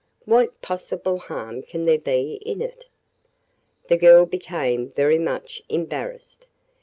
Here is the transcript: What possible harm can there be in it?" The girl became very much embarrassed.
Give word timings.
What 0.25 0.63
possible 0.63 1.19
harm 1.19 1.61
can 1.61 1.85
there 1.85 1.99
be 1.99 2.41
in 2.43 2.59
it?" 2.59 2.87
The 3.87 3.97
girl 3.97 4.25
became 4.25 4.89
very 4.93 5.19
much 5.19 5.61
embarrassed. 5.69 6.47